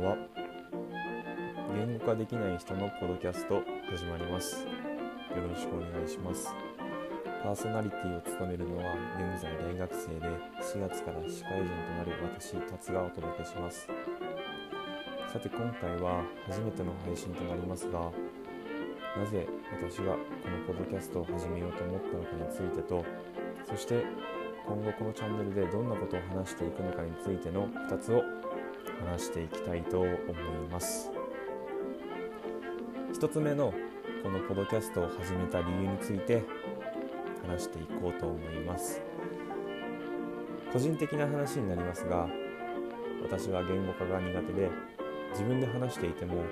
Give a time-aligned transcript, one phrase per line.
[0.00, 0.16] が
[2.16, 4.64] できない人のポッドキャスト始まります。
[4.64, 4.68] よ
[5.46, 6.54] ろしくお願いします。
[7.42, 8.94] パーソナリティを務めるのは
[9.34, 10.26] 現在大学生で
[10.62, 13.86] 4月から社会人となる私達がお届けします。
[15.30, 18.00] さて今回は初めての配信となりますが
[19.18, 19.46] なぜ
[19.78, 20.18] 私がこ
[20.48, 23.04] のポッドキャストを始めようと思ったのかについてと
[23.68, 24.04] そして
[24.66, 28.22] 今後このチャンネルでどんなことを話していくのかについての2つを
[29.04, 30.14] 話していきたいと思い
[30.70, 31.10] ます。
[33.12, 33.72] 1つ目の
[34.22, 36.42] このポッドキャストを始めた理由について
[37.46, 39.00] 話していこうと思います。
[40.72, 42.28] 個人的な話になりますが
[43.22, 44.70] 私は言語化が苦手で
[45.30, 46.42] 自分で話していても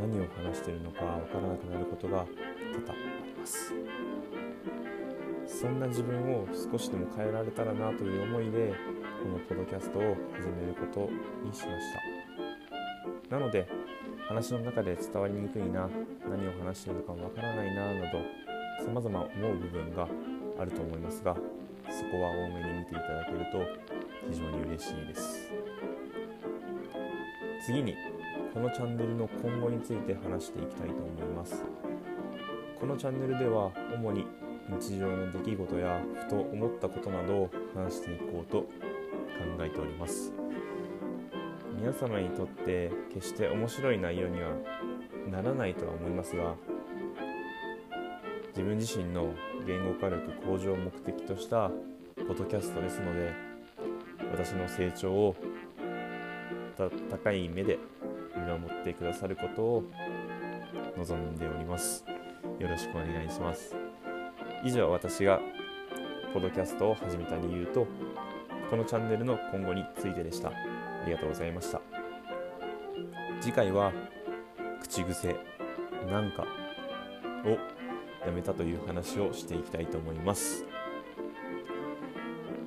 [0.00, 2.24] 何を話しているのかわからなくなることが
[2.72, 2.94] 多々あ
[3.26, 3.72] ります。
[5.62, 8.74] そんな自分を少しでも変えられたらなという思いで
[9.22, 10.02] このポッドキャストを
[10.34, 11.08] 始めること
[11.46, 11.92] にしまし
[13.30, 13.36] た。
[13.38, 13.68] なので
[14.26, 15.88] 話の中で伝わりにくいな
[16.28, 18.18] 何を話してるのかわからないななど
[18.84, 20.08] 様々思う部分が
[20.58, 21.36] あると思いますが
[21.88, 23.64] そこは多めに見ていただけると
[24.32, 25.48] 非常に嬉しいです。
[27.64, 27.94] 次に
[28.52, 31.62] このチャンネルの今後について話していきたいと思います。
[32.80, 34.26] このチャンネルでは主に
[34.68, 38.68] 日常の出来事やふと思ったことなどを話していこうと考
[39.60, 40.32] えております。
[41.78, 44.50] 皆様にとって決して面白い内容には
[45.30, 46.54] ならないとは思いますが
[48.48, 49.32] 自分自身の
[49.66, 51.70] 言語化力向上を目的とした
[52.16, 53.32] ポッドキャストですので
[54.30, 55.36] 私の成長を
[57.10, 57.78] 高い目で
[58.36, 59.84] 見守ってくださることを
[60.96, 62.04] 望んでおります。
[62.58, 63.81] よろしくお願いします。
[64.64, 65.40] 以上私が
[66.32, 67.86] ポッドキャストを始めた理由と
[68.70, 70.50] このチャンネルの今後についてでした。
[70.50, 70.52] あ
[71.04, 71.80] りがとうございました。
[73.40, 73.92] 次回は
[74.80, 75.34] 口癖
[76.08, 76.46] なんか
[77.44, 77.58] を
[78.24, 80.64] やめたという話をしていきたいと思います。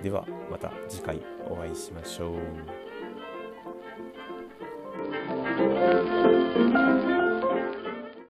[0.00, 1.20] ではまた次回
[1.50, 2.79] お会いしましょう。